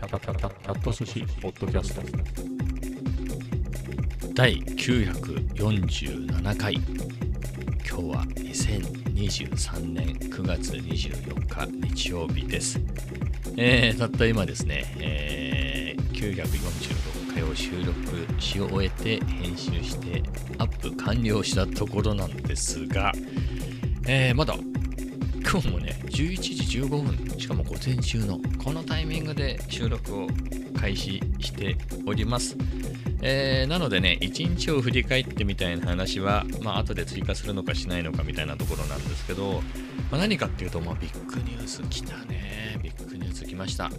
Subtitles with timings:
[0.00, 2.00] キャキャキャキャキャット寿司ポッドキャスト
[4.32, 6.82] 第947回今
[7.84, 12.80] 日は2023年9月24日日曜日です
[13.58, 20.22] えー、たった今ですね、えー、946回を収録し終えて編集して
[20.56, 23.12] アップ完了したところなんですが、
[24.06, 24.54] えー、まだ
[25.50, 30.28] 今日もね11時15分しかも午前中のこのタイミングで収録を
[30.78, 32.56] 開始しております
[33.22, 39.60] えー、なのでね、一日を振り返ってみたいな話は、まあ後で追加するのかしないのかみたいなところなんですけど、
[40.10, 42.78] まあ、何かっていうと、まあ、ビッグニュース来たね。
[42.82, 43.90] ビッグニュース来ました。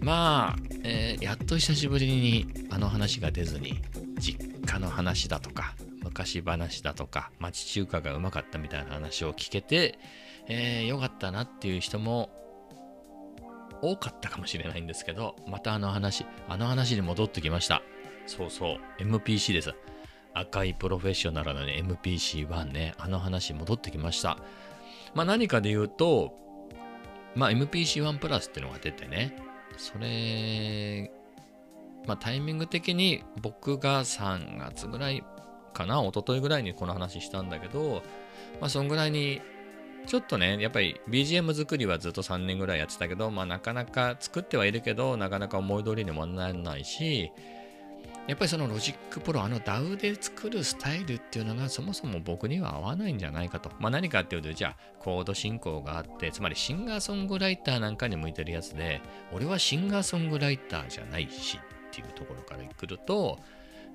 [0.00, 3.80] まあ、えー、やっと久しぶりにあの話が出ずに、
[4.20, 9.98] 実家の話だとか、昔話だとか、町中華がうまかったみたいな話を聞けて、
[10.48, 12.30] えー、よかったなっていう人も
[13.82, 17.82] 多かったかもしれないんですけど、またあの話、あの話に戻ってきました。
[18.26, 19.74] そうそう、MPC です。
[20.34, 24.38] 赤いプロフェッショナルのね、MPC1 ね、あの話戻ってきました。
[25.14, 26.32] まあ何かで言うと、
[27.34, 29.36] まあ MPC1 プラスっていうのが出てね、
[29.76, 31.10] それ、
[32.06, 35.24] まあタイミング的に僕が3月ぐらい
[35.74, 38.02] かな、一昨日ぐらいにこの話したんだけど、
[38.60, 39.40] まあそんぐらいに
[40.06, 47.30] ちょっとね、やっぱり BGM 作りはずっと3年ぐらいやってたけど、まあなかなか作ってはいるけど、なかなか思い通りにもならないし、
[48.26, 53.70] やっぱりその Logic Pro、あの DAW で作るスタイルっていうのがそもそも僕には合わないんじゃないかと。
[53.80, 59.00] まあ何かっていうと、じゃあコード進行があって、つまりシンガーソングライターなんかに向いてるやつで、
[59.32, 63.38] 俺はシンガーソングライターじゃないしっていうところから来ると、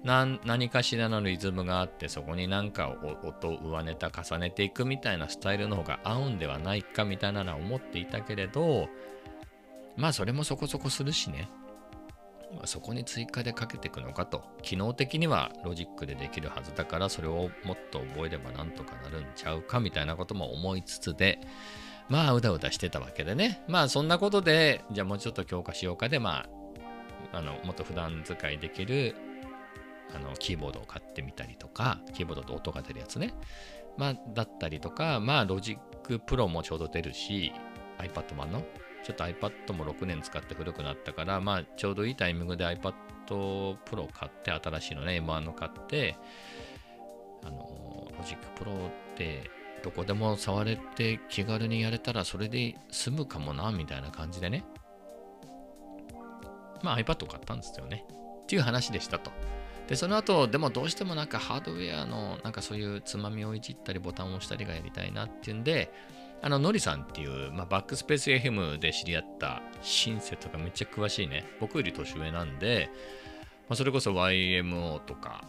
[0.03, 8.87] 何かしらのリズムがあってそこに何か音上ネタ重ねていくみたいなスタイルの方が合うんではないかみたいなのは思っていたけれど
[9.97, 11.49] まあそれもそこそこするしね。
[12.55, 14.43] まあ、そこに追加でかけていくのかと。
[14.61, 21.39] 機能的にはロジックでできるはずだからそれをもっと覚えればなんとかなるんちゃうかみたいなことも思いつつで
[22.07, 23.63] まあうだうだしてたわけでね。
[23.67, 26.45] まあそんなことでじゃあもうちょっと強化しようかでま
[27.33, 29.15] ああのもっと普段使いできる
[30.15, 33.33] あのキーボードを買ってみたりとかキーボードと音が出るやつね
[33.97, 37.51] まあだったりとかまあ Logic Pro もちょうど出るし
[37.99, 38.63] iPad 版の？
[39.03, 42.93] ちょっと iPad も6年使って古くなったから、まあ、ちょうどいいタイミングで iPad
[43.25, 46.17] Pro 買って、新しいのね、M1 の買って、
[47.43, 49.49] あの、 Logic Pro って
[49.81, 54.65] どこでも触れて気軽にやれたらそれで済むかもな、みたいな感じでね。
[56.83, 58.05] まあ iPad を買ったんですよね。
[58.43, 59.31] っていう話でしたと。
[59.87, 65.91] で、その後、でもどうしてもなんかハードウェアのなんかそういうつまみをいじったりボタンを押したりがやりたいなっていうんで、
[66.41, 71.45] あの、のりさんっていう、まあ、 Backspace FM で知り合ったシンセとかめっちゃ詳しいね。
[71.59, 72.89] 僕より年上なんで、
[73.69, 75.43] まあ、それこそ YMO とか、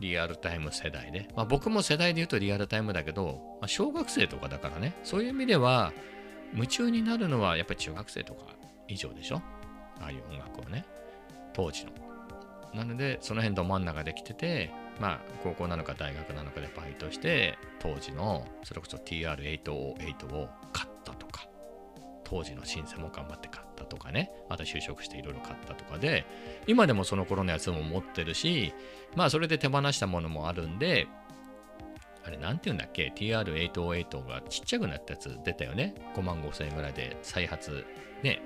[0.00, 5.92] リアルタイム世代で、まあ、僕も世代で言うとリアルタイムだけど、まあ、小学生とかだからね、そういう意味では、
[6.52, 8.44] 夢中になるのはやっぱり中学生とか
[8.88, 9.42] 以上でしょ？
[10.00, 10.84] ああいう音楽をね、
[11.52, 11.92] 当時の。
[12.74, 14.70] なので、その辺ど真ん中できてて、
[15.00, 21.46] まあ、高校なのか大学なのかでバイトして、当時の、それこそ TR808 を買ったとか、
[22.24, 26.26] 当時のシンセも頑張って買ったとかね、また就職していろいろ買ったとかで、
[26.66, 28.72] 今でもその頃のやつも持ってるし、
[29.14, 31.06] まあ、それで手放したものもあるんで、
[32.24, 35.94] あれ、なんて言うんだっけ ?TR808 がちっちゃくなったやつ出たよね。
[36.16, 37.84] 5万5千円ぐらいで再発、
[38.22, 38.40] ね、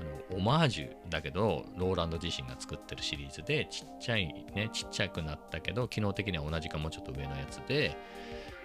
[0.00, 7.96] あのオマージュだけど、ローランド自身が作ってるシリーズで、ちっちゃいね、ちっちゃくなったけど、機能的には同じかもうちょっと上のやつで、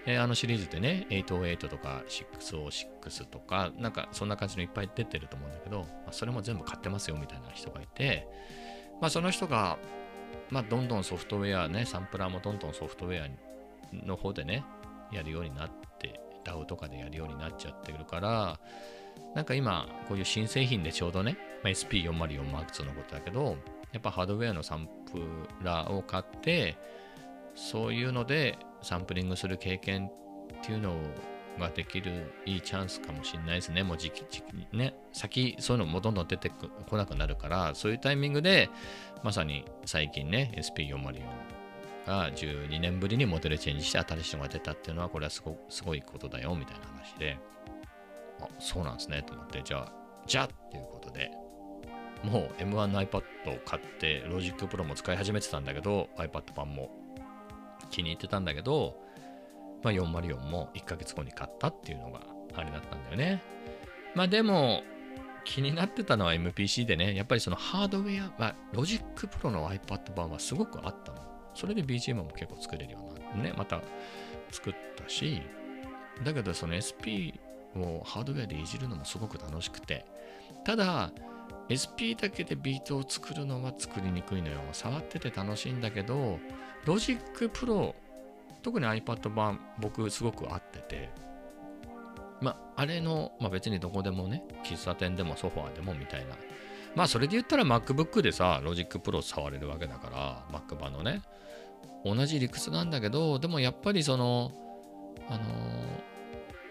[0.06, 8.28] えー、あのシリーズってね、808とか606とか、なんかそんな感じのいっぱい出てると思うんだけど、まあ、それも全部買ってますよみたいな人がいて、
[9.00, 9.78] まあその人が、
[10.50, 14.66] まあどんどんソフトウェアね、サンプラーもどんどんソフトウェアの方でね、
[15.12, 15.70] やるようになっ
[16.00, 18.60] て、DAO とかでやるようになっちゃってるから、
[19.36, 23.58] なんか今、こういう新製品でちょうどね、まあ、SP404 Mark のことだけど、
[23.92, 25.22] やっぱハードウェアのサンプ
[25.64, 26.78] ラーを買って、
[27.56, 30.96] そういうのでサンプリングする経験っていうの
[31.60, 33.84] ができるいいチャンスかもしれないですね。
[33.84, 38.70] もう時期、時期ね、先そういうのもどんどん出てこなくなるから、そういうタイミングで、
[39.24, 41.22] まさに最近ね、SP404
[42.08, 47.38] が12年ぶりにモデルチェンジして新しいのが出たっていうのは、これはすごすごいことだよみたいな話で、
[48.42, 49.92] あ、そうなんですね、と思って、じゃあ、
[50.28, 51.32] じゃあっていうことで、
[52.24, 53.24] もう M1 の iPad を
[53.66, 56.92] 買って、Logic Pro も使い始めてたんだけど、iPad 版も
[57.90, 58.96] 気に入ってたんだけど、
[59.84, 62.22] まあ、404も1ヶ月後に買ったっていうのが
[62.54, 63.42] あれだったんだよね。
[64.16, 64.84] まあでも、
[65.44, 71.20] 気になってたのは MPC でね、やっぱりそのハードウェア、まあ、ロジックプロの iPad 版はすごくあったの。
[71.56, 73.82] それで BGM も結構作れるようになってね、また
[74.52, 75.42] 作ったし、
[76.24, 77.34] だけどその SP
[77.76, 80.06] をハードウェアでいじるのもすごく楽しくて、
[80.66, 81.12] ただ、
[81.72, 84.60] SP だけでビートを作るのは作りにくいのよ。
[84.74, 86.40] 触ってて楽しいんだけど、
[86.86, 87.96] Logic Pro、
[88.62, 91.10] 特に iPad 版、僕すごく合ってて、
[92.42, 96.36] まあ、あれの、まあ、別にどこでもね、喫茶店でもソファーでもみたいな。
[96.96, 101.22] まあ、それで言ったら MacBook でさ、 Logic Pro 触れるわけだから、Mac 版のね。
[102.04, 104.52] 同じ理屈なんだけど、でもやっぱりその、
[105.30, 106.11] あのー、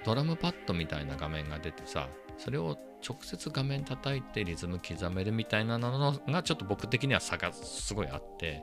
[0.04, 2.08] ドラムパッドみたいな画面が出てさ、
[2.38, 2.76] それを
[3.06, 8.62] 直接画面叩いてリズム刻めるみたいなのがちょっと僕的には差がすごいあって、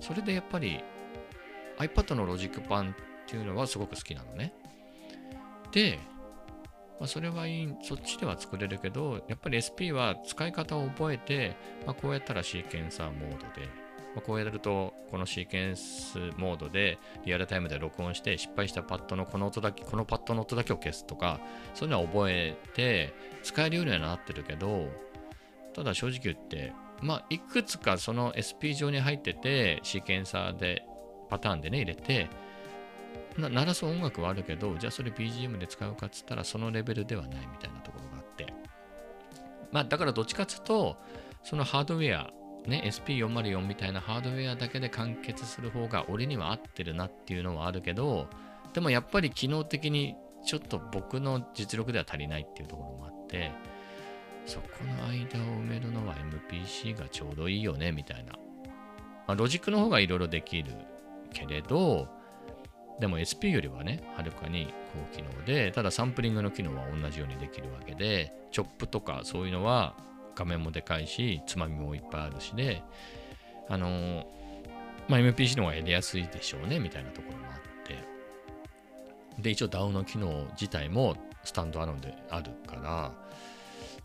[0.00, 0.80] それでやっぱり
[1.78, 2.94] iPad のロジック版っ
[3.26, 4.52] ていうのはすごく好きなのね。
[5.72, 5.98] で、
[6.98, 13.68] まあ、それはいい、そっちでは作れるけど、やっぱり SP は使い方を覚えて、まあ、こうやったらシーケンサーモードで、
[14.16, 21.38] ま、こうやると、このシーケンスモードでリアルタイムで録音して、失敗したパッドのこの音だけ、このパッドの音だけを消すとか、
[21.74, 24.88] そういうのは覚えて、使えるようにはなってるけど、
[25.74, 26.72] ただ正直言って、
[27.02, 30.82] まあ、いくつかその SP 上に入ってて、シーケンサーで、
[31.28, 32.28] パターンでね、入れて、
[33.36, 38.46] な鳴らす音楽はあるけど、じゃあそれ BGM で使うかっつったらそのレベルではないみたいなところがあって。
[39.72, 40.96] まあだからどっちかっつうと、
[41.42, 42.30] そのハードウェア、
[42.66, 48.28] ね、SP404 みたいなハードウェアだけで完結する方が俺には合ってるなっていうのはあるけど、
[48.72, 50.14] でもやっぱり機能的に
[50.44, 53.52] ちょっと僕の実力では足りないっていうところもあって、
[54.46, 56.14] そこの間を埋めるのは
[56.50, 58.32] MPC がちょうどいいよねみたいな。
[59.26, 60.72] まあ、ロジックの方がいろいろできる
[61.32, 62.08] けれど、
[63.00, 69.96] でも SP よりはね、はるかに高機能で、ただサンプリングの機能は同じようにできるわけで、チョップとかそういうのは
[70.36, 72.82] 画面もでかいし、つまみもいっぱいあるしで、
[73.68, 74.24] あのー、
[75.08, 77.60] まあ、MPC の方がやりやすいでしょうね、みたいなところもあっ
[79.36, 79.42] て。
[79.42, 83.12] で、一応 DAO の機能自体もスタンドアロンであるから、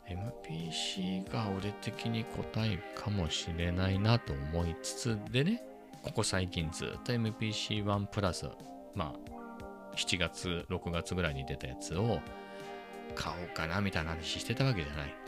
[0.10, 5.64] MPC が俺的に答えかもしれないなと思いつつでね、
[6.04, 8.48] ここ最近ずっと MPC1 プラス
[8.96, 12.20] まあ、7月、6月ぐらいに出たやつを
[13.16, 15.21] 買おうかなみたいな話してたわけじゃない。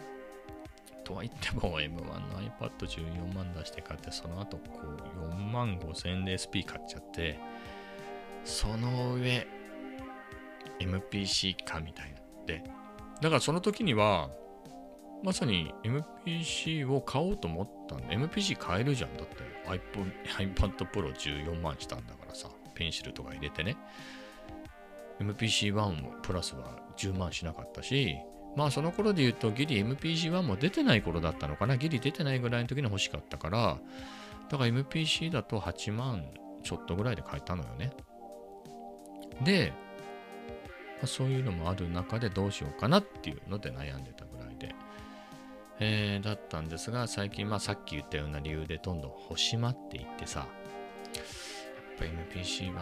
[1.04, 2.14] とは言っても M1 の
[2.60, 7.40] iPad14 万出して買って、その後こう4万5千円で SP 買っちゃって、
[8.44, 9.48] その上
[10.80, 12.20] MPC かみたいな。
[12.46, 12.64] で、
[13.22, 14.30] だからその時には、
[15.24, 19.16] まさに MPC を買おうと思ったんで、MPC 買えるじゃん。
[19.16, 19.36] だって
[20.38, 22.50] iPad Pro 14万したんだからさ。
[22.74, 23.78] ペンシルとか入れてね、
[25.20, 28.18] MPC-1 プラスは10万しなかったし、
[28.56, 33.78] まあその頃で言うとギリ MPC-1 も出てない頃だったのかな、ギリ出てないぐらいの時に欲しかったから、
[34.50, 36.24] だから MPC だと8万
[36.64, 37.92] ちょっとぐらいで買えたのよね。
[39.44, 39.74] で、
[40.98, 44.76] まあ、そういうのもある中でどうしようかなっていうので悩んでたぐらいで、
[45.80, 50.48] えー、だったんですが、最近まあさっき言ったような理由でどんどん欲しまっていってさ、
[51.16, 51.26] やっ
[51.98, 52.74] ぱ MPC1、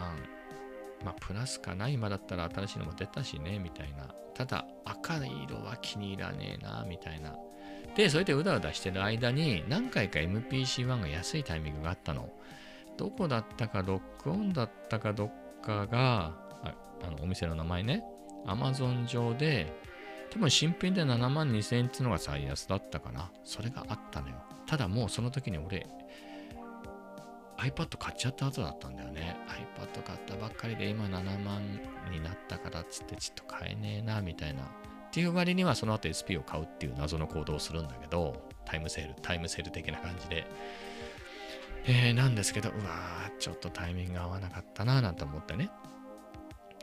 [1.04, 4.14] まあ、プラスかな今だったら新しいのも出たしね、みたいな。
[4.34, 7.36] ただ、赤い色は気に入らねえな、みたいな。
[7.96, 12.30] で、それでうだうだしてる間に、何回か MPC1 が安いタイミングがあったの。
[12.96, 18.04] どこだったか、ロックオンだったかどっかが、ああのお店の名前ね、
[18.46, 19.72] Amazon 上で、
[20.30, 23.30] 多分新品で7万2000円っていうのが最安だったかな。
[23.44, 24.36] それがあったのよ。
[24.66, 25.86] ただもうその時に俺、
[27.62, 29.36] iPad 買っちゃった後だったんだよね。
[29.78, 31.62] iPad 買ったばっかりで今7万
[32.10, 34.62] になったからっつってちょっと買えねえな、みたいな。
[34.62, 34.66] っ
[35.12, 40.46] ていう割にはその後 SP を買うっていう謎の行動をするんだけど、タイムセール、タイムセール的な感じで。
[41.84, 45.70] えー、なんですけど、うわー、ちょっとタイミング合わなかったな、なんて思ってね。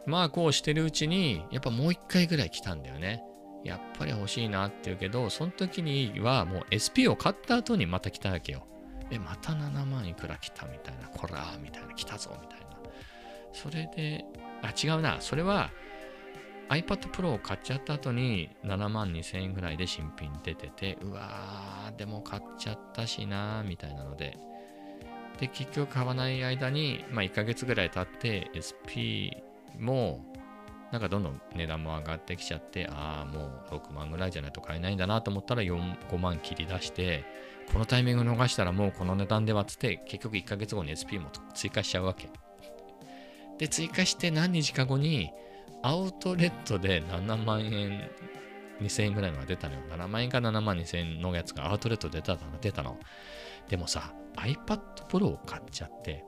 [0.05, 3.23] まあこうしてるうちに、やっぱもう一回ぐらい来たんだよね。
[3.63, 8.65] やっぱり欲しいなって言うけど、その時にはもう SP を買った後にまた来たわけよ。
[9.11, 12.67] え、また7万いくら来たみたいな、こらみたいな、来たぞみたいな。
[13.53, 14.25] それで、
[14.61, 15.21] あ、違うな。
[15.21, 15.71] それは
[16.69, 24.37] iPad Pro を買っちゃった後に7万2000円ぐらいで新品出てて、うわー、でも買っちゃったしなーみたいなので、
[25.39, 29.31] で、結局買わない間に、まあ1ヶ月ぐらい経って SP
[29.79, 30.23] も
[30.91, 37.23] なんかどんどん値段も上がってきちゃって、ああ、もう6万ぐらいじゃないと買えないんだなと思ったら4、5万切り出して、
[37.71, 42.29] このタイミング逃したらもうこの値段ではつって、結局1ヶ月後に SP も追加しちゃうわけ。
[43.57, 45.31] で、追加して何日か後に、
[45.83, 48.09] アウトレットで7万円
[48.81, 49.81] 2000円ぐらいのが出たのよ。
[49.89, 52.97] 7万円か7万2000円のやつがアウトレット出たの出たの。
[53.69, 56.23] でもさ、iPad Pro を買っちゃって、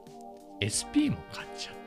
[0.61, 1.80] SP も買っちゃって、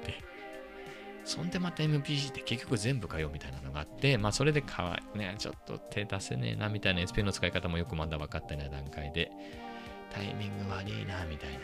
[1.25, 9.31] そんでまた MPC って結局全部買おうみたいなのがあって、まあそれでかわいね、ちょっと手出せねえなみたいな SP の使い方もよくまだ分かってない段階で、
[10.11, 11.61] タイミング悪いなみたいな。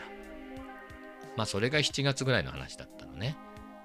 [1.37, 3.37] まあそれが7月ぐらいの話だったのね。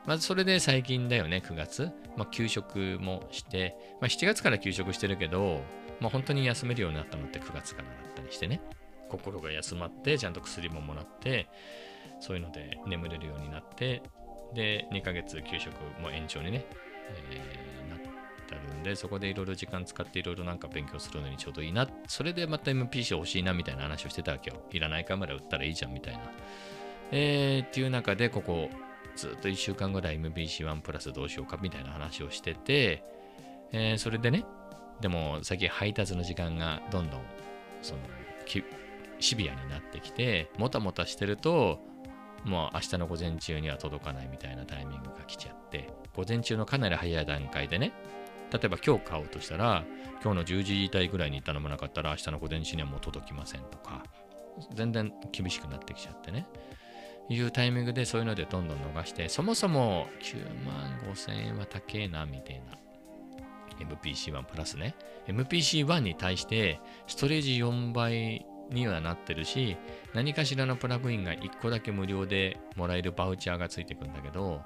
[0.07, 1.91] まずそれで最近だよね、9月。
[2.17, 5.61] まあ休職もして、まあ7月から休職してるけど、
[6.01, 8.61] まあ本当に休めるようになったのって9月からだったりしてね。
[9.09, 11.49] 心が休まって、ちゃんと薬ももらって、
[12.19, 14.03] そういうので眠れるようになって、
[14.55, 16.65] で、2ヶ月休職も延長にね、
[17.31, 17.99] えーなっ
[18.47, 21.89] てるんで、そこでいろいろ時間使っていろいろなんか勉強するのにちょうどいいな。
[22.07, 24.57] それでまた MPC 欲しいなみたいな話をしてたわけよ。
[24.71, 26.21] いらないカメラ売ったらいいじゃんみたいな。
[27.13, 28.71] えー、っていう中で、ここ、
[29.15, 33.03] ずっと1週間ぐらい MPC1 プラスどうしようかみたいな話をしてて、
[33.73, 34.45] えーそれでね、
[35.01, 37.21] でも最近配達の時間がどんどん
[37.83, 38.01] その
[39.19, 41.81] シビアになってきて、もたもたしてると、
[42.45, 47.93] もう明日の午前中には届かないみたいなタイミングが来ちゃって、午前中のかなり早い段階でね、
[48.53, 49.85] 例えば今日買おうとしたら、
[50.23, 54.05] 今日の10時台ぐらいに頼まなかったら明日の午前中にはもう届きませんとか、
[54.75, 56.47] 全然厳しくなってきちゃってね。
[57.29, 62.79] いうタイミングでそういうのでどんどん逃して、そもそも9万5千円は高えな、みたいな。
[63.81, 64.95] MPC1 プラスね。
[65.27, 69.77] MPC1 に対して、ストレージ4倍にはなってるし、
[70.15, 74.63] 何かしらのプラグインが1個だけ無料でもらえるバウチャーがついてくんだけど、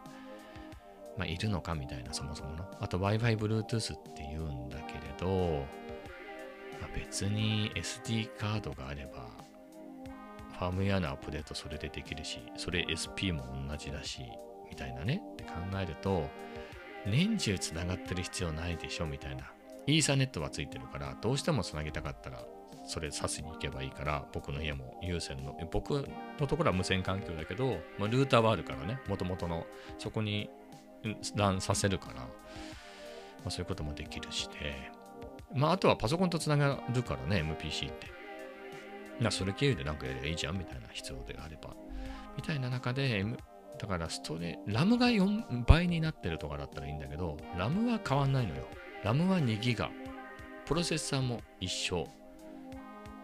[1.16, 2.64] まあ、いるのかみたいな、そもそもの。
[2.80, 5.66] あと Wi-Fi、Bluetooth って言うんだけれど、
[6.80, 9.28] まあ、別に SD カードがあれば、
[10.58, 14.20] ファームウェアのアップデートそれでできるし、それ SP も同じだし、
[14.68, 16.28] みたいなね、って考えると、
[17.06, 19.52] 年中つながってる必要ないでしょ、みたいな。
[19.86, 22.44] イーサネットはついてるから、どうしてもつなげたかったら、
[22.90, 26.08] それ挿しに行けばいいから、僕の家も有線の、僕
[26.40, 29.64] のところは無線環境だけど、まあ、ルーターはあるからね、もともとの、
[29.98, 30.50] そこに
[31.04, 32.26] うんランさせるから、ま
[33.46, 34.90] あ、そういうこともできるしで、
[35.54, 38.08] まあ、あとはパソコンとつながるからね、MPC って。
[39.20, 41.76] なそれ経由でなんかやればいいじゃんみたいな必要であれば。
[42.36, 43.36] みたいな中で、M、
[43.78, 48.64] だからストレ、ラムが4倍になってるとかだったらいいんだけど、ラムは変わんないのよ。
[49.04, 49.90] ラムは2ギガ。
[50.64, 52.08] プロセッサーも一緒。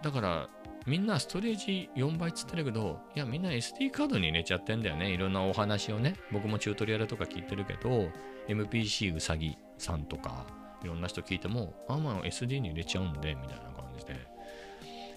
[0.06, 0.48] だから、
[0.86, 5.10] みんなストレージ4倍っつってるけど、いや、みんな SD カードに入れちゃってんだよね。
[5.10, 6.14] いろんなお話をね。
[6.30, 8.08] 僕もチュートリアルとか聞いてるけど、
[8.46, 10.46] MPC うさぎさんとか、
[10.84, 14.14] いろんな人聞いても、あ、まあ SD に入れちゃうんで、みたいな感じで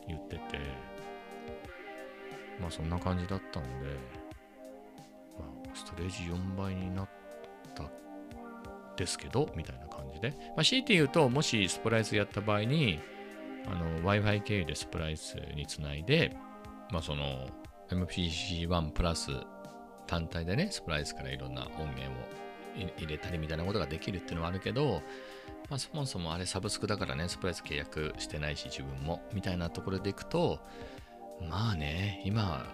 [0.08, 0.41] 言ってて、
[2.60, 3.69] まあそんな感じだったんで、
[5.38, 7.10] まあストレージ4倍になっ
[7.75, 7.84] た
[8.98, 10.31] ですけど、みたいな感じで。
[10.55, 13.00] まあ強いて言うと、もしスプライスやった場合に、
[14.04, 16.36] Wi-Fi 経由でスプライスにつないで、
[16.92, 17.48] まあその
[17.89, 19.32] MPC1 プラス
[20.08, 22.39] 単体でね、スプライスからいろんな音源を
[22.98, 25.01] 入れたりみたいなことができるっていうのはあるけど、
[25.70, 30.60] まあそもそもあれサブスクだからね、スプライス契約してないし自分も、みたいなところでいくと、
[31.48, 32.66] まあね、今、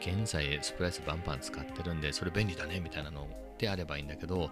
[0.00, 4.50] 現在スプライスバンバン使ってるんで、それ便利だね、みたいなのであればいいんだけど、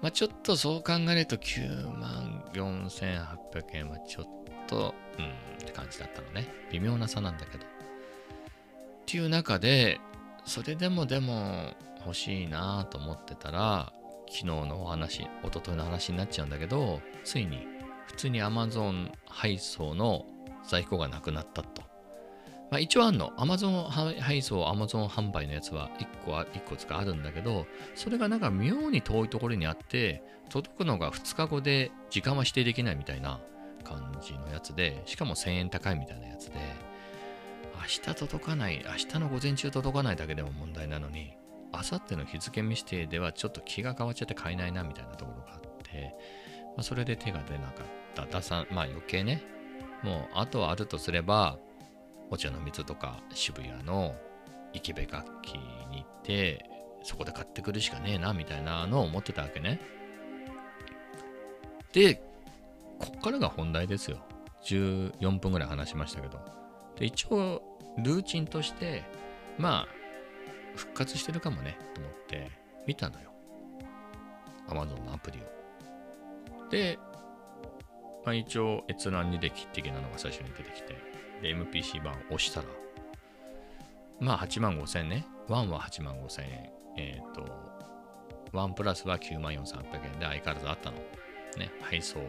[0.00, 4.37] まあちょっとそう考えると9万4800円はちょっ
[4.68, 6.46] と、うんって感じだったのね。
[6.70, 7.64] 微妙な差なんだけど。
[7.64, 7.68] っ
[9.06, 10.00] ていう中で、
[10.44, 13.92] それでもでも欲しいなと思ってたら、
[14.28, 17.66] 昨日のお話、一昨日の話になっちゃうんだけど、ついに
[18.06, 20.26] 普通に Amazon 配送の
[20.66, 21.82] 在庫がなくなったと。
[22.70, 23.30] まあ、一応あんの。
[23.38, 33.40] Amazon 配送、Amazon 販売のやつは1個あ、1個つかあるんだけど、それがなんか妙に遠いところにあって、届くのが2日後で時間は指定できないみたいな
[33.88, 36.54] 感じのやつで、しかも1000円高いみたいなやつで、
[37.74, 41.34] 明日届かない、明日の午前中届かないだけでも問題なのに、
[41.72, 46.14] 明後日の日付未指定ではちょっと気が変わっちゃって買えないなみたいなところがあって、
[46.76, 48.26] まあ、それで手が出なかった。
[48.26, 49.42] 打算、まあ余計ね、
[50.02, 51.58] もうあとはあるとすれば、
[52.30, 54.14] お茶の水とか渋谷の
[54.72, 55.54] 池部楽器
[55.90, 56.64] に行って、
[57.02, 59.80] そこで買ってくるしかねえなみたいなのを思ってたわけね。
[61.92, 62.22] で、
[62.98, 64.18] こっからが本題ですよ。
[64.64, 66.38] 14分ぐらい話しましたけど。
[66.96, 67.62] で、一応、
[67.98, 69.04] ルーチンとして、
[69.58, 69.88] まあ、
[70.76, 72.50] 復活してるかもね、と思って
[72.86, 73.30] 見たのよ。
[74.68, 76.68] Amazon のアプリを。
[76.70, 76.98] で、
[78.24, 80.96] まあ、一応閲覧履歴的なのが最初に出てきて、
[81.42, 82.66] で、MPC 版を押したら、
[84.20, 85.24] まあ8万5千ね。
[85.48, 86.70] 1は8万5千円。
[86.96, 87.46] えっ、と、
[88.52, 90.96] 1プラスは9万4800円で相変わらずあったの。
[91.56, 92.20] ね、配送、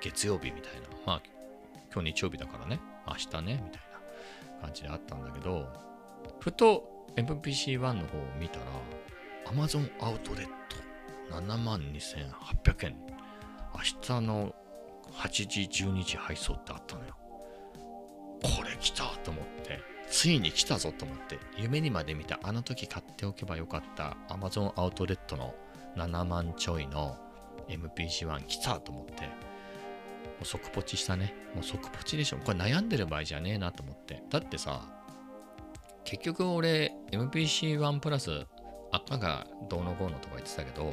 [0.00, 0.88] 月曜日みたいな。
[1.04, 1.22] まあ、
[1.92, 3.80] 今日日曜日だからね、明日ね、みたい
[4.58, 5.68] な感じであったんだけど、
[6.40, 8.64] ふと MPC-1 の方を見たら、
[9.46, 10.76] Amazon アウトレット
[11.30, 12.96] 72,800円。
[13.74, 14.54] 明日の
[15.12, 17.16] 8時、12時配送ってあったのよ。
[18.42, 22.38] これ来たと思って、ついに来たぞと思って、夢にまで見た。
[22.42, 24.16] あの時買っておけばよかった。
[24.28, 25.54] Amazon アウトレットの
[25.96, 27.16] 7万ちょいの
[27.68, 29.28] MPC-1 来たと思って、
[30.42, 31.34] う即ポチしたね。
[31.54, 32.38] もう即ポチでしょ。
[32.38, 34.22] これ悩んでる場合じゃねえなと思って。
[34.30, 34.82] だってさ、
[36.04, 38.46] 結局俺 MPC-1 プラス
[38.92, 40.84] 赤がどうのこうのとか言ってたけど、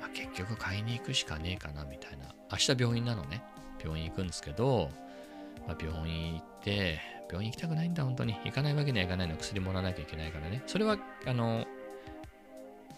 [0.00, 2.34] まあ、結局買いに行くしかねえかなみたいな。
[2.50, 3.42] 明日病院なのね。
[3.82, 4.90] 病院行くんですけど、
[5.66, 7.00] まあ、病院行って、
[7.30, 8.36] 病院行きたくないんだ、本当に。
[8.44, 9.36] 行かないわけにはいかないの。
[9.36, 10.62] 薬もらわなきゃいけないからね。
[10.66, 11.66] それは、あの、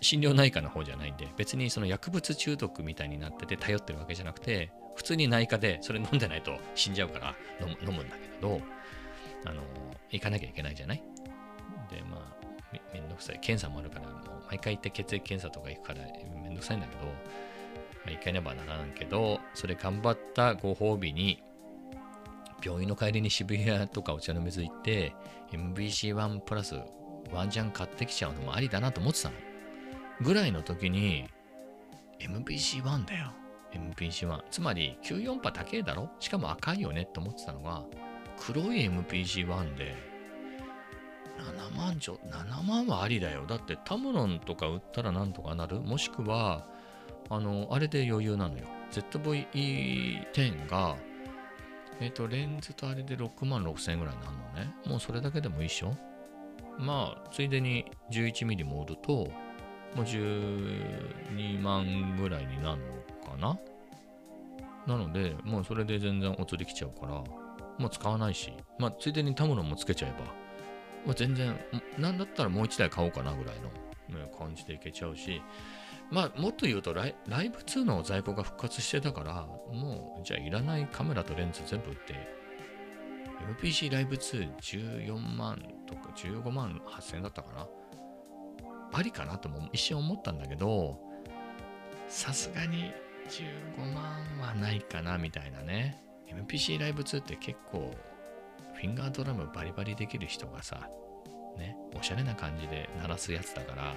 [0.00, 8.60] 心療内科の方じゃないんで、別にその薬物中毒みたいになってて頼ってるわけじゃなくて、普通に内科でそれ飲んでないと死んじゃうから飲む飲むんだけど、
[9.46, 9.62] あの、
[10.10, 11.02] 行かなきゃいけないじゃない？
[11.90, 13.40] で、まあ、めめんどくさい。
[13.40, 16.00] 検査もあるから、もう毎回行って血液検査とか行くから
[16.42, 17.12] めんどくさいんだけど、ま
[18.08, 21.42] あ、行かねばならんけど、それ頑張ったご褒美に、
[22.62, 25.14] 病院の帰りに渋谷とかお茶の水行って、
[25.52, 26.74] MBC1 プラス
[27.32, 29.36] ワンチャン買ってきちゃうのもありだなと思ってたの。
[30.20, 31.28] ぐらいの時に、
[32.20, 33.32] MBC1 だよ。
[33.72, 34.42] MPC1。
[34.50, 36.10] つまり、94波高えだろ？
[36.20, 37.84] しかも赤いよねって思ってたのが、
[38.38, 39.94] 黒い MPC1 で、
[41.38, 43.46] 7万ちょ、7万はありだよ。
[43.46, 45.80] だってタムロンとか売ったらなんとかなる？
[45.80, 46.66] もしくは、
[47.28, 48.64] あの、あれで余裕なのよ。
[48.90, 50.96] ZVE10 が、
[52.00, 54.74] えっ、と、レンズとあれで6万6千円ぐらいになるのね。
[54.86, 55.94] もうそれだけでもいいっしょ
[56.78, 59.30] まあ、ついでに 11mm も売ると、
[59.94, 63.58] もう12万ぐらいになるのかな？
[64.86, 67.12] なので、もうそれで全然お釣り来ちゃうから、
[67.78, 70.18] もう使わないし、まあ、ついでにタムロンもつけちゃえば、
[71.06, 71.58] まあ、全然、
[71.98, 73.64] なんだったらもう一台買おうかなぐらいの、
[74.18, 75.42] ね、感じでいけちゃうし、
[76.10, 82.14] まあ、もっと言うとライ、ライブ2の在庫が復活してたから、もう、じゃあいらないカメラとレンズ全部売って、
[83.62, 87.66] MPC ライブ214万とか15万8000円だったかな？
[88.92, 90.98] ありかなとも一瞬思ったんだけど、
[92.08, 92.92] さすがに
[93.28, 96.02] 15万はないかなみたいなね。
[96.28, 97.94] MPC ライブ2って結構、
[98.74, 100.88] フィンガードラムバリバリできる人がさ、
[101.56, 103.94] ね、おしゃれな感じで鳴らすやつだから、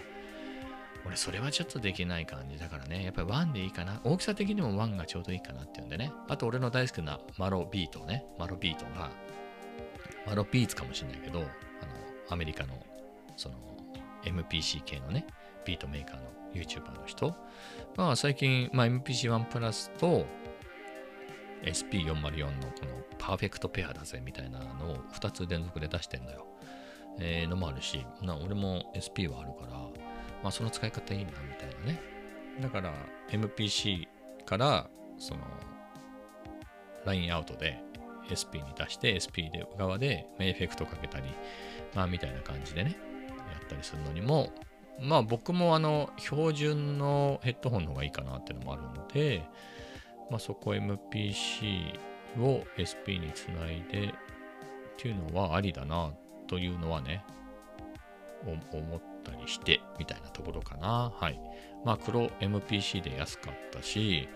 [1.06, 4.00] 俺それはちょっとできない感じだからね、やっぱり1でいいかな。
[4.04, 6.12] 大きさ的にも1がちょうどいいかなっていうんでね。
[6.30, 9.10] あと俺の大好きなマロビートね、マロビートが、
[10.26, 11.48] マロビーツかもしれないけど、あの、
[12.30, 12.74] アメリカの、
[13.36, 13.56] その、
[14.26, 15.26] MPC 系のね、
[15.66, 16.22] ビートメーカーの
[16.54, 17.36] YouTuber の人
[17.98, 20.26] が最近、まあ、MPC1 プラスと
[21.64, 26.48] SP404 のこのパーフェクトペアだぜみたいなのを2つ連続で出してんだよ。
[27.20, 29.78] えー、のもあるし、な俺も SP はあるから、
[30.42, 32.02] まあその使い方いいなみたいなね。
[32.60, 32.94] だから
[33.30, 34.08] MPC
[34.46, 35.42] からその
[37.06, 37.82] LINE アウトで
[38.28, 41.26] SP に出して SP で側でエフェクトかけたり、
[41.94, 42.98] まあみたいな感じでね、
[43.74, 44.52] ったりするのにも、
[45.00, 49.44] まあ僕もあの標準のヘッドホンの方がいいかなっていうのもあるので、
[50.30, 51.98] まあそこ MPC
[52.40, 54.12] を SP につないでっ
[54.98, 56.12] ていうのはありだな
[56.48, 57.24] というのはね、
[58.46, 61.12] 思ったりしてみたいなところかな。
[61.16, 61.40] はい。
[61.86, 64.28] まあ黒 MPC で安かったし、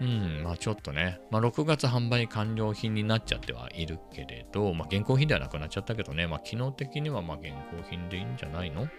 [0.00, 8.82] うん、まあちょっとね、まあ6月販売完了品になっちゃってはいるけれど、まあ現行品ではなくなっちゃったけどね、まあ機能的にはまあ現行品でいいんじゃないの？
[8.82, 8.90] うん。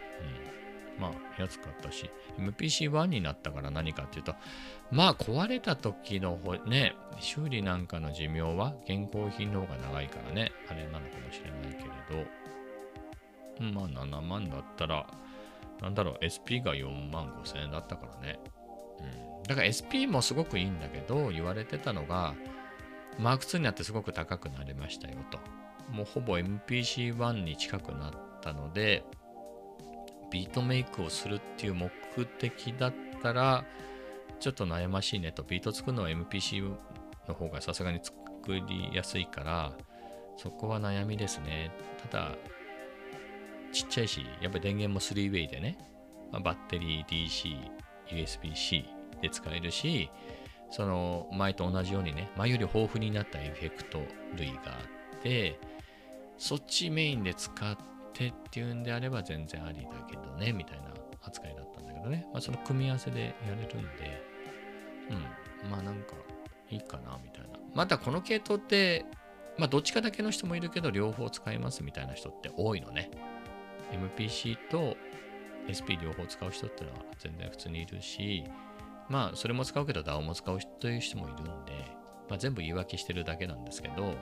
[1.00, 4.34] まあ安かったし、MPC1 になったから何かっていうと、
[4.90, 12.24] まあ壊れた時のね、修理なんかの寿命は現行品の方が長いからね、あれなのかもしれないけれ
[13.70, 15.06] ど、まあ7万だったら、
[15.84, 18.40] なんだろう、SP が4万5千円だったからね。
[19.00, 22.36] うん、だから SP もすごくいいんだけど、言われてたのが、
[23.18, 25.40] マーク2になってすごく高くなりましたよと。
[25.92, 29.04] もうほぼ MPC1 に近くなったので、
[30.30, 31.90] ビートメイクをするっていう目
[32.40, 33.64] 的だったら、
[34.40, 35.44] ちょっと悩ましいねと。
[35.44, 36.70] ビート作るのは MPC
[37.28, 38.16] の方がさすがに作
[38.48, 39.72] りやすいから、
[40.36, 41.72] そこは悩みですね。
[42.12, 42.36] ただ、
[43.72, 45.78] ちっちゃいし、やっぱり電源も 3way でね、
[46.32, 47.58] まあバッテリー DC、
[48.10, 50.10] USB-C で使えるし、
[50.70, 54.02] その前と同じようにね、前より豊富になったエフェクト
[54.36, 54.70] 類があ
[55.18, 55.60] って、
[56.38, 57.78] そっちメインで使っ
[58.14, 62.28] てっていうんであれば全然ありだけどね、みたいな扱いだったんだけどね。
[62.32, 64.24] まあその組み合わせでやれるんで、
[65.64, 65.70] うん。
[65.70, 66.14] まあなんか
[66.70, 67.48] いいかなみたいな。
[67.74, 69.06] またこの系統って、
[69.58, 73.10] まあどっちかだけの人もいるけど両方使いますみたいな人って多いのね。
[73.92, 74.98] MPC と
[75.72, 78.44] SP 両方使う人ってのは全然普通にいるし、
[79.10, 81.74] まあそれも使うけど DAO も使うという人もいるんで、
[82.30, 84.14] まあ全部言い訳してるだけなんですけど、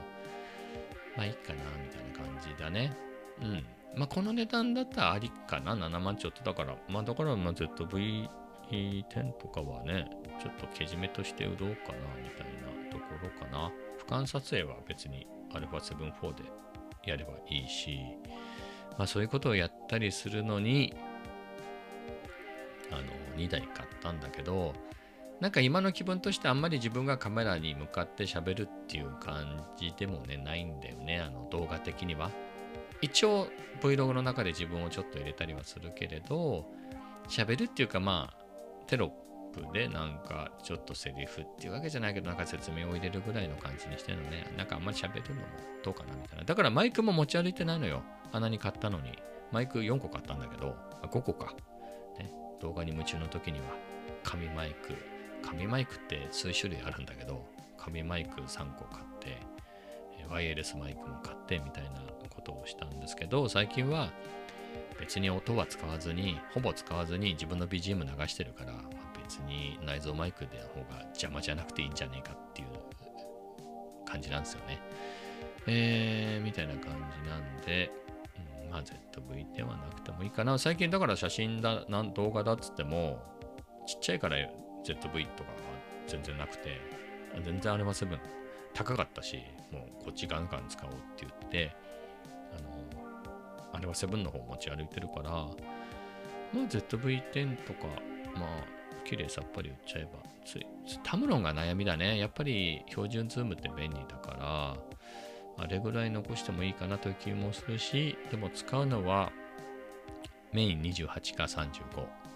[1.16, 2.96] まあいいかなみたいな感じだね。
[3.42, 3.64] うん。
[3.96, 10.08] まあこの値段だったらありかな、7万ちょっとだから、まあだからまあ ZV10 とかはね、
[10.40, 13.72] ちょっとけじめとして売ろうかなみたいなところかな。
[13.98, 16.44] 俯瞰撮影は別に α7-4 で
[17.06, 17.98] やればいいし、
[18.98, 20.94] まあそういうことをやったりするのに、
[22.90, 23.02] あの、
[23.36, 24.74] 2台買ったんだけど、
[25.40, 32.30] なんか今の気分としてあんまり自分がカメラに向かって喋るっていう感じでもね、ないんだよね、あの動画的には。
[33.02, 33.48] 一応
[33.82, 36.66] Vlog の中で自分をちょっと入れたりはするけれど、
[37.28, 38.46] 喋るっていうかまあ、
[38.86, 39.10] テロッ
[39.52, 45.46] プでなんかちょっとセリフっていうわけじゃないけど、なんか説明を入れるぐらいの感じにしてるのね、なんかあんまり喋るのも
[45.84, 46.44] どうかなみたいな。
[46.44, 48.02] だからマイクも持ち歩いてないのよ。
[48.32, 49.12] 穴に買ったのに。
[49.52, 51.54] マイク4個買ったんだけど、5個か。
[52.18, 53.64] ね、動画に夢中の時には、
[54.22, 54.94] 紙マイク、
[55.42, 57.44] 紙マイクって数種類あるんだけど、
[57.78, 59.38] 紙マイク3個買って、
[60.30, 61.90] ワイヤレスマイクも買ってみたいな
[62.30, 64.10] ことをしたんですけど、最近は
[64.98, 72.68] 別に音は使わずに、ほぼ使わずに自分の BGM 流してるから、ま別に内蔵マイクでの方が邪魔じゃなくていいんじゃねえかっていう
[74.06, 74.78] 感じなんですよね。
[75.66, 76.92] えー、みたいな感
[77.24, 77.90] じなんで、
[78.76, 80.58] まあ ZV ではなくてもいいかな。
[80.58, 83.18] 最近だから写真だ、なん動画だっつっても、
[83.86, 84.44] ちっちゃいから ZV
[85.34, 85.56] とかは
[86.06, 86.78] 全然なくて、
[87.42, 88.18] 全然あれは7
[88.74, 89.38] 高かったし、
[89.72, 91.74] もうこっちガンガン使おうって言って、
[92.52, 93.08] あの、
[93.72, 97.86] あれは7の方持ち歩いてるから、まあ ZV-10 とか、
[98.34, 100.10] まあ、綺麗さっぱり売っちゃえば
[100.44, 100.66] つい、
[101.02, 102.18] タムロンが悩みだね。
[102.18, 104.95] やっぱり標準ズームって便利だから、
[105.58, 109.32] あれぐらい残してもいいかなという気もするし、でも使うのは
[110.52, 112.26] メイン28か35。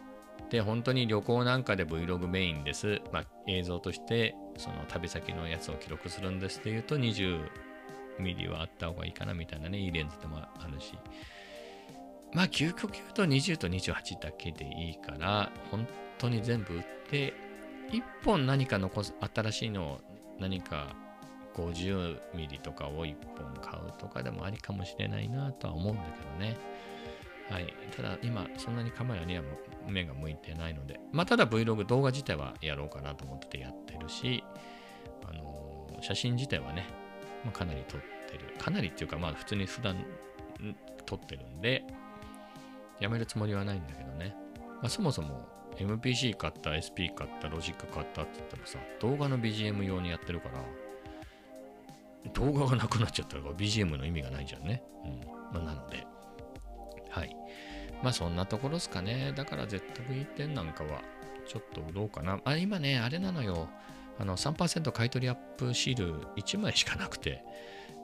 [0.50, 3.00] で、本当に旅行なんかで Vlog メインです。
[3.12, 7.40] まあ、映像として、その旅先のやつを記録するんですっていうと、20
[8.18, 10.94] ミリはあった方がいいかなみたいなね、いいレンズでもあるし。
[12.33, 15.87] まあ、究極言うと20と28だけでいいから、本
[16.18, 17.33] 当に全部売って、
[17.90, 20.00] 1本何か残す、新しいのを
[20.38, 20.94] 何か
[21.54, 26.56] 50ミリとかを1本買うとかでもありかもしれないなとは思うんだけどね。
[27.50, 27.74] はい。
[27.96, 29.42] ただ今、そんなにカメラには
[29.86, 34.44] 目が向いてないので、まあ、ただ Vlog 動画自体はやろうかなと思っててやってるし、
[35.28, 36.86] あのー写真自体はね、
[37.44, 38.54] まあ、かなり撮ってる。
[38.58, 40.02] かなりっていうか、まあ普通に普段
[41.06, 41.84] 撮ってるんで、
[43.00, 44.34] やめるつもりはないんだけどね。
[44.80, 50.62] まあ、そもそも MPC 買った、SP 買った、ロジック買ったって言ってもさ、動画の BGM 用にやってるから、
[52.35, 54.83] 動画がなくなっちゃったら BGM の意味がないじゃんね。
[55.04, 55.20] うん。
[55.54, 56.06] まあ、なので、
[57.11, 57.37] はい。
[58.02, 59.33] まあそんなところですかね。
[59.35, 61.02] だから ZV-10 なんかは
[61.46, 62.40] ちょっと売ろうかな。
[62.44, 63.68] あ、今ね、あれなのよ。
[64.18, 67.42] あの3%買い取りアップシール1枚しかなくて。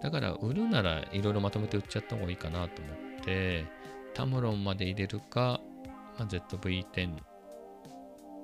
[0.03, 3.67] だから売るならいろいろまとめて売っちゃった方がいいかなと思って、
[4.15, 5.61] タムロンまで入れるか、
[6.19, 7.17] まあ、ZV-10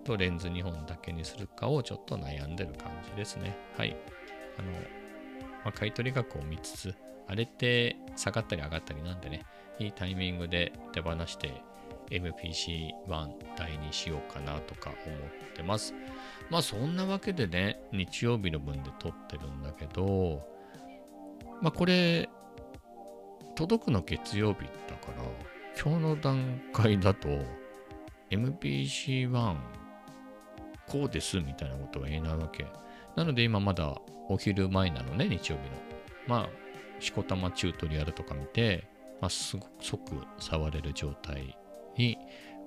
[0.04, 3.56] とレンズ2本だけにするかをちょっと悩んでる感じですね。
[3.76, 3.96] はい。
[4.58, 4.72] あの、
[5.64, 6.94] まあ、買い取り額を見つつ、
[7.28, 9.44] あれって下がったり上がったりなんでね、
[9.78, 11.62] いいタイミングで手放して
[12.10, 15.94] MPC1 台にしようかなとか思ってます。
[16.50, 20.46] まあそんなわけでね、日曜日の分で撮ってるんだけど、
[21.60, 22.28] まあこれ、
[23.54, 25.22] 届くの月曜日だから、
[25.80, 27.28] 今日の段階だと
[28.30, 29.56] MPC1
[30.88, 32.66] こうですみたいなことは言えないわけ。
[33.16, 33.94] なので今まだ
[34.28, 35.76] お昼前なのね、日曜日の。
[36.26, 36.48] まあ、
[37.00, 38.88] しこたまチュートリアルとか見て、
[39.20, 41.56] まあ、すぐ即触れる状態
[41.96, 42.16] に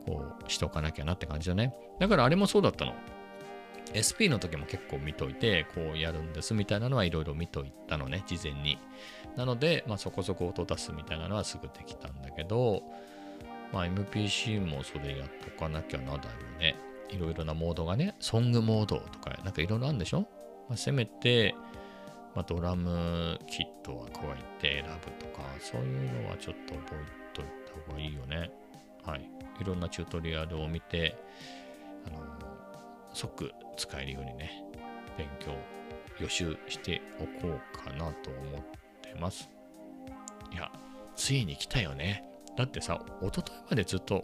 [0.05, 1.73] こうしとかなきゃなって感じだね。
[1.99, 2.93] だからあれもそうだったの。
[3.93, 8.77] SP の時も結構見といて、こうやるんですみたいなのはいろいろ見といたのね、事前に。
[9.37, 12.83] なので、まあ、そこそこ音出すみたいなのはすぐできたんだけど、
[13.71, 16.19] まあ、MPC もそれやっとかなきゃなだよ
[16.59, 16.75] ね。
[17.09, 20.21] いろいろなモードがね、ソングモードとか、なんかいろいろあるんでしょ、
[20.67, 21.55] まあ、せめて、
[22.35, 24.21] まあ、ドラムキットは加
[24.59, 28.49] えて選ぶとか、そういうのはちょっと覚えといた方がいいよね。
[29.03, 29.29] はい。
[29.59, 31.15] いろんなチュートリアルを見て、
[32.07, 32.45] あの
[33.13, 34.63] 即使えるようにね、
[35.17, 35.51] 勉強、
[36.19, 38.61] 予習しておこうかなと思っ
[39.01, 39.49] てます。
[40.51, 40.71] いや、
[41.15, 42.23] ついに来たよね。
[42.57, 44.23] だってさ、一昨日までずっと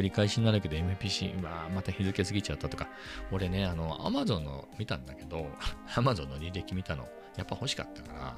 [0.00, 2.88] 繰り返しになるけど MPC、まあ、また日付過ぎちゃったとか、
[3.30, 5.46] 俺ね、あの、Amazon の見たんだけど、
[5.94, 8.36] Amazon の履歴見たの、やっぱ欲しかったから、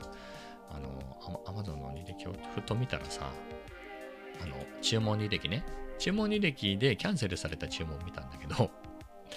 [0.71, 1.01] あの、
[1.47, 3.31] Amazon の履歴をふと見たらさ、
[4.43, 5.65] あの、注文履歴ね、
[6.01, 8.69] 注文履歴でキャンセルされた注文見たんだけど、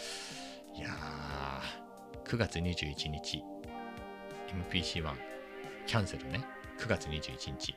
[0.75, 3.43] いやー、9月21日、
[4.71, 5.13] MPC1、
[5.85, 6.43] キャンセルね、
[6.79, 7.75] 9月21日、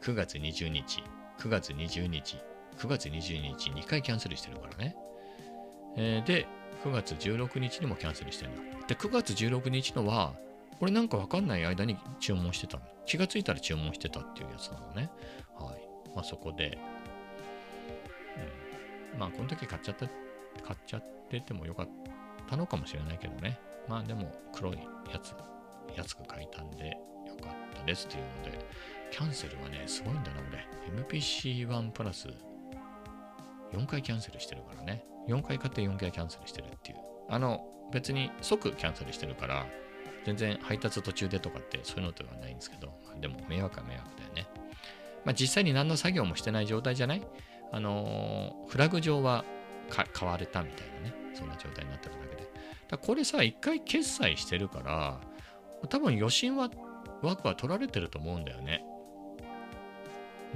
[0.00, 1.02] 9月20日、
[1.38, 2.38] 9月20日、
[2.80, 4.96] 9月20日、2回キャンセルしてるからね。
[5.96, 6.46] えーで、
[6.82, 8.86] 9月16日にもキャンセルしてるの。
[8.86, 10.32] で、9月16日のは、
[10.80, 12.82] 俺なんかわかんない間に注文してたの。
[13.04, 15.10] 気がついたら注文してたっていうやつなのね。
[15.58, 16.10] はい。
[16.14, 16.78] まあそこで、
[19.12, 19.18] うん。
[19.18, 20.06] まあこの時買っちゃった、
[20.64, 21.88] 買っちゃっててもよかっ
[22.48, 23.60] たのかもしれないけどね。
[23.88, 24.78] まあでも黒い
[25.12, 25.34] やつ、
[25.98, 26.88] 安く買いたんで
[27.26, 28.64] よかったですっていうので、
[29.10, 30.66] キャンセルはね、すごいんだな、俺。
[31.02, 32.28] MPC1 プラス
[33.72, 35.04] 4回キャンセルしてるからね。
[35.28, 36.98] 4回買って4回キャンセルしてるっていう。
[37.28, 39.66] あの、別に即キャンセルしてるから、
[40.24, 44.46] 全然配達途中でとかってそういうのではないんですけど、まあでも迷惑は迷惑だよね。
[45.24, 47.22] まあ実際に何の作業もしてない状態じゃない？
[47.72, 49.44] あのーフラグ上は
[49.88, 51.14] 買われたみたいなね。
[51.34, 52.50] そんな状態になってるだけで。
[52.88, 55.20] だこれさ、一回決済してるから、
[55.88, 56.68] 多分余震は
[57.22, 58.84] 枠は取られてると思うんだよね。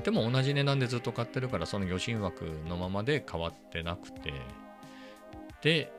[0.02, 4.33] でも同じ値段でずっと買ってるから、その余震枠のままで変わってなくて、
[5.62, 5.92] で、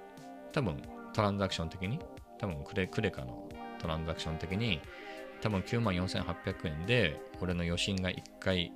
[0.52, 0.82] 多分
[1.14, 2.00] トランザクション的に、
[2.40, 4.82] 多分クレクレカのトランザクション的に、
[5.42, 8.72] 多分9万4800円で、俺の余震が1回、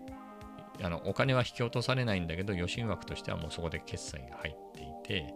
[0.82, 5.34] あのお金は引き落とされないんだけど、余震枠としてはもうそこで決済が入っていて、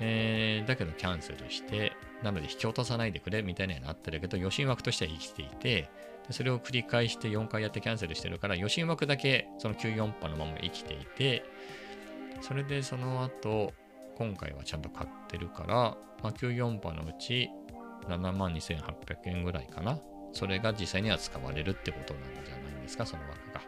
[0.00, 5.90] えーだけどキャンセルして、なので引き落とさないでくれみたいにはなってるけど、余震枠としては生きていて、
[6.26, 11.44] でそれを繰り返して4回やってキャンセルしてるから、余震枠だけその94波のまま生きていて、
[12.42, 13.72] それでその後、
[14.16, 15.74] 今回はちゃんと買ってるから、
[16.22, 17.50] まあ、94波のうち
[18.06, 19.98] 7万2800円ぐらいかな。
[20.32, 23.60] それが実際には使われるってことなんじゃないですか、その枠が。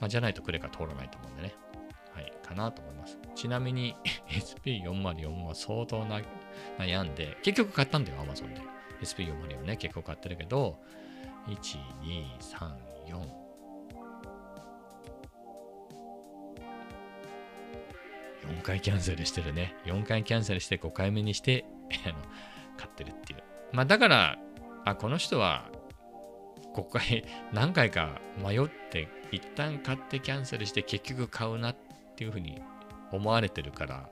[0.00, 1.54] まあ、じゃないとクレカ通らないと思うんでね。
[2.14, 3.18] はい、かなと思います。
[3.34, 3.96] ちなみに
[4.28, 6.20] SP404 は相当な
[6.78, 8.60] 悩んで、結局買ったんだよ、Amazon で。
[9.02, 10.78] SP404 ね、結構買ってるけど、
[11.46, 11.54] 1、
[12.02, 12.72] 2、3、
[13.06, 13.48] 4。
[18.48, 19.74] 4回キャンセルしてるね。
[19.84, 21.64] 4回キャンセルして5回目にして
[22.76, 23.42] 買ってるっていう。
[23.72, 24.38] まあだから、
[24.84, 25.70] あ、この人は
[26.74, 31.76] 5回、 何回か迷って、一旦買ってキャンセルして結局買うなっ
[32.16, 32.62] ていうふうに
[33.12, 34.10] 思われてるから、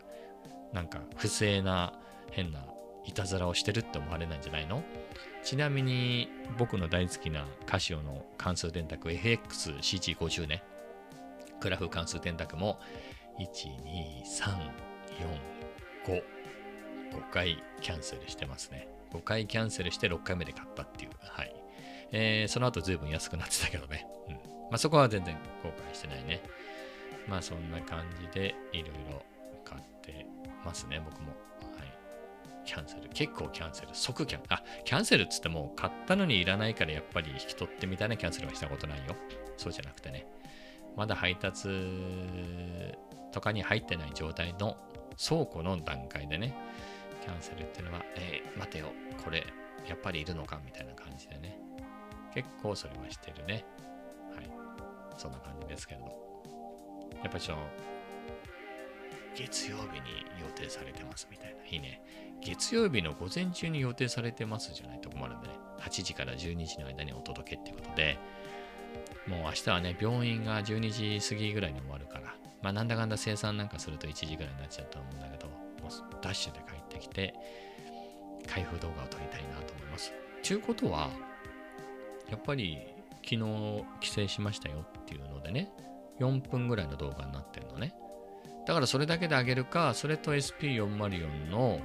[0.72, 1.92] なんか不正な
[2.30, 2.64] 変な
[3.04, 4.82] いたずらをしてるって思われないんじゃないの？
[5.44, 10.62] ちなみに僕の大好きなカシオの関数電卓 FXCG50 ね。
[11.60, 12.78] グラフ関数電卓も
[13.38, 14.50] 1、2、3、
[16.06, 16.22] 4、5。
[17.12, 18.88] 5回キャンセルしてますね。
[19.12, 21.10] 5回キャンセルして6回目で買ったっていう。
[21.20, 21.54] はい。
[22.12, 24.06] えーその後随分安くなってたけどね。
[24.28, 24.34] うん。
[24.34, 24.40] ま
[24.72, 26.42] あそこは全然後悔してないね。
[27.28, 29.22] まあそんな感じでいろいろ
[29.64, 30.26] 買って
[30.64, 31.32] ますね、僕も。
[32.66, 33.08] キャンセル。
[33.14, 33.88] 結構キャンセル。
[33.92, 39.16] 即キャンあ、キャンセルっつっても買ったのにいらないからやっぱり引き取ってみたいなキャンセルはしたことないよ。
[39.56, 40.26] そうじゃなくてね。
[40.96, 41.68] まだ配達
[43.32, 44.76] とかに入ってない状態の
[45.16, 46.54] 倉庫の段階でね、
[47.22, 48.92] キャンセルっていうのは、えー待てよ、
[49.24, 49.46] これ、
[49.88, 51.58] やっぱりいるのかみたいな感じでね。
[52.34, 53.64] 結構それはしてるね。
[54.34, 54.50] はい。
[55.16, 56.00] そんな感じですけど。
[57.22, 57.58] やっぱりその、
[59.36, 61.64] 月曜日に予定されてますみたいな。
[61.66, 62.02] いいね。
[62.40, 65.54] 月曜日の午前中に予定されてますじゃないと困るんでね。
[65.80, 68.18] 8時から12時の間にお届けってことで、
[69.26, 75.52] もう明日はね、病院が12時過ぎぐらいに終わるから、まあなんだかんだ生産なんかすると1時ぐらいになっちゃうと思うんだけど、も
[75.88, 77.34] うダッシュで帰ってきて、
[78.46, 80.12] 開封動画を撮りたいなと思います。
[80.42, 81.10] ちゅうことは、
[82.30, 82.78] やっぱり
[83.24, 85.70] 昨日帰省しましたよっていうのでね、
[86.20, 87.92] 4分ぐらいの動画になってるのね。
[88.66, 91.80] だからそれだけであげるか、それと SP404 の、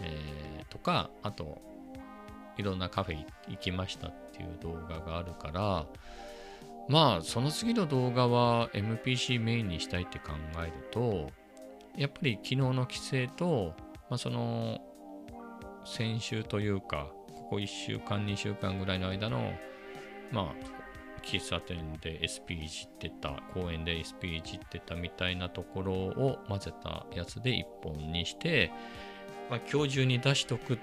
[0.00, 1.58] えーとか、あと、
[2.56, 5.86] いろんなカフェ行きましたっていう動画があるから、
[6.88, 11.30] まあ、その次の動画は MPC メインにしたいって考えると、
[11.96, 13.74] やっぱり昨日の規制と、
[14.08, 14.80] まあ、その、
[15.84, 19.52] 先週というか、ここ1週間、2週間ぐらいの間の、
[20.32, 20.75] まあ、
[21.26, 28.70] 喫茶店で SP いじってた、公園で SP いじってたみたいなところを混ぜたやつで1本にして、
[29.50, 30.78] まあ、今日中に出しとく。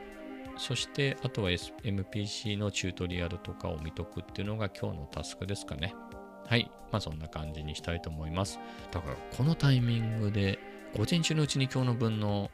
[0.58, 5.96] そして、あとは S- MPC のチュートリアルとかを見とくっていうのが今日のタスクですかね。
[6.46, 6.70] はい。
[6.92, 8.60] まあそんな感じにしたいと思います。
[8.92, 10.60] だからこのタイミングで、
[10.96, 12.52] 午前中のうちに今日の分の、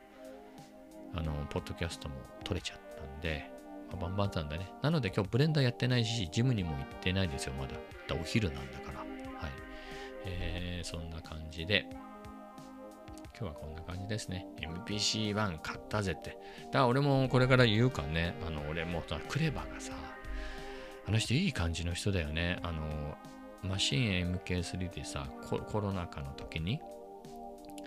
[1.13, 3.51] あの、ポッドキャストも取れちゃったんで、
[3.97, 4.71] バンバンさんだね。
[4.81, 7.73] なので今日ブレンダーやってないし、ジムにも行ってないですよ、まだ。
[8.07, 8.99] だお昼なんだから。
[8.99, 9.07] はい。
[10.25, 11.85] えー、そんな感じで、
[13.39, 14.47] 今日はこんな感じですね。
[14.59, 16.31] MPC-1 買ったぜって。
[16.31, 16.39] だか
[16.79, 19.93] ら俺もこれから言うかね、あの、俺もさ、クレバがさ、
[21.07, 22.59] あの人いい感じの人だよね。
[22.63, 23.17] あの、
[23.63, 26.79] マシン MK3 でさコ、コロナ禍の時に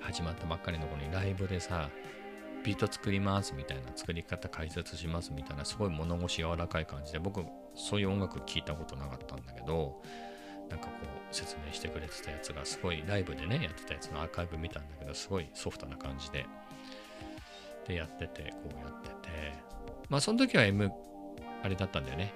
[0.00, 1.90] 始まったばっかりの頃にライブでさ、
[2.64, 7.44] ビート作りますみたいな、作り方解説しますみたいな、すごい物腰柔らかい感じで、僕、
[7.74, 10.02] そういう音楽聞いたことなかったんだけど、
[10.72, 10.92] なんかこ
[11.30, 16.46] う説明してくれてたやつがすごいライブでねやってたやつのアーカイブ見たんだけどすごいソフトな感じで
[17.86, 19.72] でやっててこうやってて。
[20.08, 20.90] まあその時は M
[21.62, 22.32] あれだったんだよね。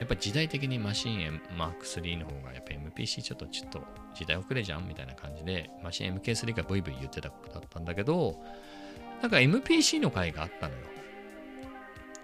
[0.00, 3.82] やっぱ時代的にマシン Mark3 の方がやっぱ MPC ちょっとちょっと
[4.14, 8.42] 時代遅れじゃんみたいな感じでマシン MK3 がブイブイ言ってた頃だったんだけど
[9.24, 10.80] なんか MPC の回があったのよ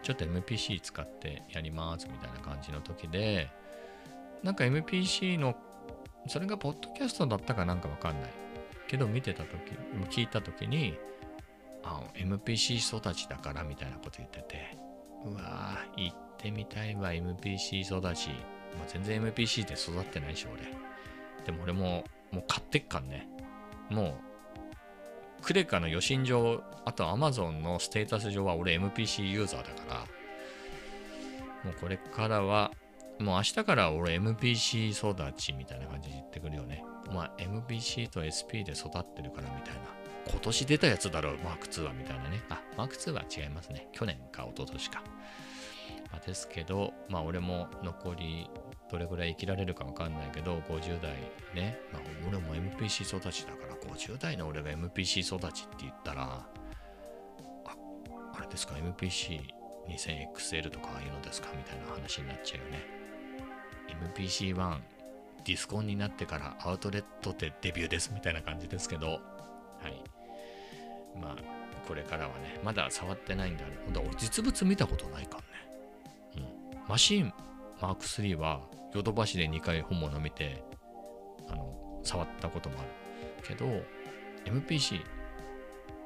[0.02, 3.48] ちょっと MPC 使ってやりますみたいな感じの時で
[4.42, 5.54] なんか MPC の、
[6.26, 8.30] それがポッドキャストだったかなんかわかんない。
[8.88, 10.98] けど見てたとき、聞いたときに、
[11.82, 14.76] あ、MPC 育ちだからみたいなこと言ってて、
[15.24, 18.30] うわぁ、行ってみたいわ、MPC 育ち。
[18.78, 20.62] まあ、全然 MPC で育ってないし、俺。
[21.44, 23.28] でも俺も、もう買ってっかんね。
[23.90, 24.14] もう、
[25.42, 29.96] クレカの予診上、あと Amazon のステータス上は俺 MPC ユーザーだから、
[31.64, 32.70] もうこれからは
[33.18, 36.84] もう明日から俺 MPC 育ちみたいな感じで言ってくるよね。
[37.08, 39.80] お前 MPC と SP で育ってるからみたいな。
[40.30, 42.42] 今年出たやつだろう、マーク2はみたいなね。
[42.48, 43.88] あ、マーク2は違いますね。
[43.92, 45.02] 去年か一昨年か。
[46.10, 48.48] まあ、ですけど、まあ俺も残り
[48.90, 51.12] どれぐらい生きられるかわかんないけど、50代
[51.54, 51.78] ね。
[51.92, 57.76] まあ俺も MPC 育ちだから、50代の俺が MPC 育ちって言ったら、あ、
[58.34, 62.84] あれですか、MPC2000XL とかああいうのですかみたいな話になっちゃうよね。
[64.16, 64.80] MPC1
[65.44, 69.18] ディスコンになってからアウトレットでデビューですみたいな感じですけど、は
[69.88, 70.02] い。
[71.20, 71.36] まあ、
[71.86, 75.46] これからはね、まだ触ってないんであれ、ほんと実物見たことないかんね。
[76.36, 76.88] うん。
[76.88, 77.32] マシン
[77.80, 78.60] マーク3は
[78.94, 80.64] ヨドバシで2回本物見て、
[81.48, 82.88] あの、触ったこともある。
[83.46, 83.66] けど、
[84.44, 85.00] MPC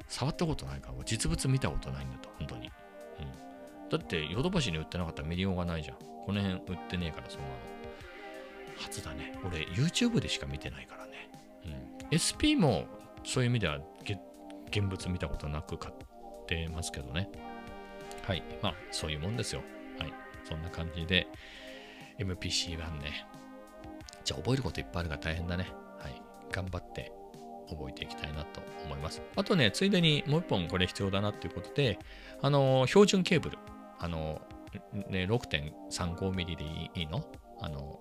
[0.07, 2.71] 触ったことないから、実物見たことないんだと、本当に。
[3.19, 3.89] うん。
[3.89, 5.97] だって、ヨドバシに売ってなかったら見りようがないじゃん。
[5.97, 7.53] この辺売ってねえから、そんなの。
[8.77, 9.37] 初だね。
[9.45, 11.29] 俺、YouTube でしか見てないからね。
[11.65, 12.07] うん。
[12.13, 12.85] SP も、
[13.23, 13.79] そういう意味では、
[14.67, 15.95] 現物見たことなく買っ
[16.47, 17.29] てますけどね。
[18.27, 18.43] はい。
[18.61, 19.61] まあ、そういうもんですよ。
[19.99, 20.13] はい。
[20.43, 21.27] そんな感じで、
[22.19, 23.27] MPC1 ね。
[24.23, 25.67] じゃあ、覚えることいっぱいあるから大変だね。
[25.99, 26.21] はい。
[26.51, 27.11] 頑張って
[27.69, 29.21] 覚えていきたいなと思います。
[29.35, 31.99] あとね、ついでにもう一本これ必要だなっていうことで、
[32.41, 33.57] あの、標準ケーブル。
[33.99, 34.41] あの、
[35.09, 36.63] ね、6.35ミリで
[36.95, 37.25] いいの
[37.59, 37.99] あの、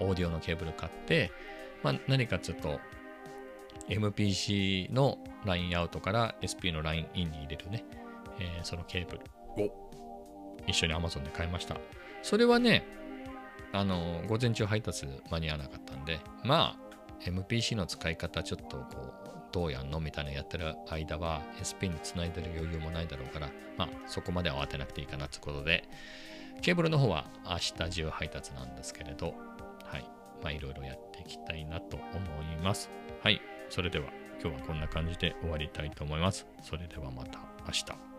[0.00, 1.30] オーディオのケーブル買って、
[1.82, 2.80] まあ、何かちょっと
[3.88, 7.84] MPC のラインアウトから SP のラインインに入れるね、
[8.38, 9.90] えー、そのケーブルを
[10.66, 11.76] 一緒に Amazon で買いました。
[12.22, 12.86] それはね、
[13.72, 16.90] あの、午前中配達間に合わなかったんで、まあ、
[17.24, 25.88] MPC の使い方ちょっとこう、どうやんのみたいなやってる間は SP につないでる余裕もないだろうから、まあ、そこまで慌てなくていいかなということで、
[26.62, 29.34] ケーブルの方は明日中配達なんですけれど、
[29.84, 30.04] はい。
[30.42, 32.06] まあ、いろいろやっていきたいなと思
[32.52, 32.90] います。
[33.22, 33.40] はい。
[33.68, 34.06] それでは、
[34.42, 36.46] 今日はこんな感じで終わりたいと思います。
[36.62, 38.09] それではまた明日。